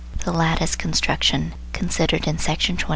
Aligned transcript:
the 0.25 0.31
lattice 0.31 0.75
construction, 0.75 1.53
considered 1.73 2.25
in 2.25 2.35
Section 2.39 2.75
24. 2.75 2.89